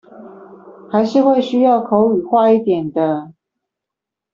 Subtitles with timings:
[0.91, 3.33] 還是會需要口語化一點的